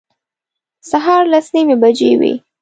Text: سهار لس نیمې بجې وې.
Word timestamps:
سهار 0.89 1.23
لس 1.31 1.47
نیمې 1.55 1.75
بجې 1.81 2.11
وې. 2.19 2.33